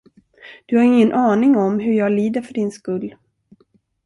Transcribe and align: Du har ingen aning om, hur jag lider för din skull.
Du 0.65 0.77
har 0.77 0.83
ingen 0.83 1.11
aning 1.13 1.57
om, 1.57 1.79
hur 1.79 1.93
jag 1.93 2.11
lider 2.11 2.41
för 2.41 2.53
din 2.53 2.71
skull. 2.71 3.15